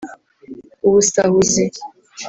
Ubusahuzi 0.87 1.63